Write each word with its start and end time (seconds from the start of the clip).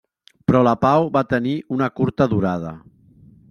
Però 0.51 0.61
la 0.67 0.73
pau 0.85 1.05
va 1.19 1.23
tenir 1.35 1.55
una 1.77 1.91
curta 2.01 2.31
durada. 2.35 2.77